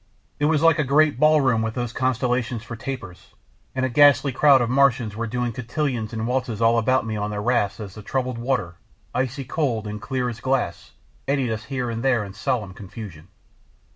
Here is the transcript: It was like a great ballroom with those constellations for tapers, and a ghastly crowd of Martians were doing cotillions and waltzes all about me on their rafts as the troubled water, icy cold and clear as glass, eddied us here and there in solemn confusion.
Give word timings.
It 0.39 0.45
was 0.45 0.63
like 0.63 0.79
a 0.79 0.83
great 0.83 1.19
ballroom 1.19 1.61
with 1.61 1.75
those 1.75 1.93
constellations 1.93 2.63
for 2.63 2.75
tapers, 2.75 3.35
and 3.75 3.85
a 3.85 3.87
ghastly 3.89 4.31
crowd 4.31 4.59
of 4.59 4.67
Martians 4.67 5.15
were 5.15 5.27
doing 5.27 5.51
cotillions 5.51 6.11
and 6.11 6.25
waltzes 6.25 6.59
all 6.59 6.79
about 6.79 7.05
me 7.05 7.15
on 7.17 7.29
their 7.29 7.39
rafts 7.39 7.79
as 7.79 7.93
the 7.93 8.01
troubled 8.01 8.39
water, 8.39 8.77
icy 9.13 9.43
cold 9.45 9.85
and 9.85 10.01
clear 10.01 10.27
as 10.27 10.39
glass, 10.39 10.93
eddied 11.27 11.51
us 11.51 11.65
here 11.65 11.91
and 11.91 12.01
there 12.01 12.23
in 12.25 12.33
solemn 12.33 12.73
confusion. 12.73 13.27